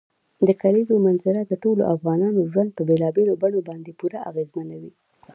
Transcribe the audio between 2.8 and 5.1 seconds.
بېلابېلو بڼو باندې پوره اغېزمنوي.